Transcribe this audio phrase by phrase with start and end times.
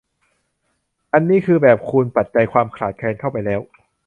[1.13, 3.61] อันนี้คือแบบคูณปัจจัยความขาดแคลนเข้าไปแล้ว